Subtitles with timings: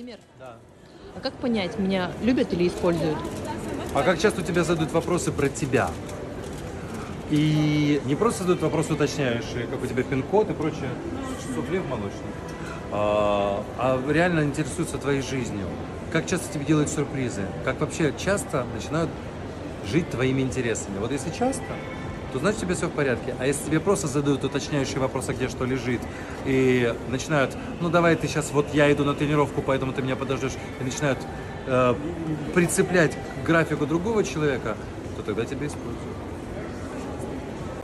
[0.00, 0.56] Владимир, Да.
[1.14, 3.18] а как понять, меня любят или используют?
[3.94, 5.90] А как часто у тебя задают вопросы про тебя?
[7.30, 10.88] И не просто задают вопросы уточняющие, как у тебя пин-код и прочее,
[11.54, 12.30] суфле в молочном,
[12.92, 15.66] а, а реально интересуются твоей жизнью.
[16.10, 17.42] Как часто тебе делают сюрпризы?
[17.66, 19.10] Как вообще часто начинают
[19.84, 20.96] жить твоими интересами?
[20.98, 21.74] Вот если часто,
[22.32, 23.34] то значит у тебя все в порядке.
[23.38, 26.00] А если тебе просто задают уточняющие вопросы, где что лежит,
[26.44, 30.52] и начинают, ну давай ты сейчас, вот я иду на тренировку, поэтому ты меня подождешь,
[30.80, 31.18] и начинают
[31.66, 31.94] э,
[32.54, 34.76] прицеплять к графику другого человека,
[35.16, 36.00] то тогда тебя используют.